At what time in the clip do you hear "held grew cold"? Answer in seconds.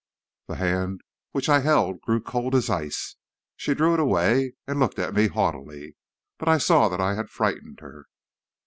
1.59-2.55